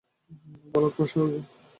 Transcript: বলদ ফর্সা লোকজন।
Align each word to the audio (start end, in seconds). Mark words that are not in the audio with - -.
বলদ 0.73 0.91
ফর্সা 0.95 1.15
লোকজন। 1.19 1.43